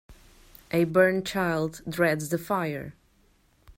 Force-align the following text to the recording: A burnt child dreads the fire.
A 0.71 0.85
burnt 0.85 1.27
child 1.27 1.83
dreads 1.87 2.29
the 2.29 2.39
fire. 2.39 2.95